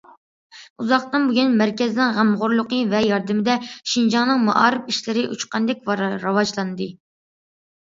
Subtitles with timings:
[0.83, 6.91] ئۇزاقتىن بۇيان، مەركەزنىڭ غەمخورلۇقى ۋە ياردىمىدە شىنجاڭنىڭ مائارىپ ئىشلىرى ئۇچقاندەك راۋاجلاندى.